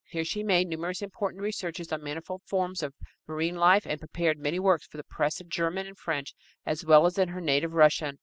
Here 0.09 0.25
she 0.25 0.41
made 0.41 0.67
numerous 0.67 1.03
important 1.03 1.43
researches 1.43 1.91
on 1.91 2.01
manifold 2.03 2.41
forms 2.47 2.81
of 2.81 2.95
marine 3.27 3.55
life 3.57 3.85
and 3.85 3.99
prepared 3.99 4.39
many 4.39 4.57
works 4.57 4.87
for 4.87 4.97
the 4.97 5.03
press 5.03 5.39
in 5.39 5.47
German 5.47 5.85
and 5.85 5.95
French, 5.95 6.33
as 6.65 6.83
well 6.83 7.05
as 7.05 7.19
in 7.19 7.27
her 7.29 7.39
native 7.39 7.75
Russian. 7.75 8.17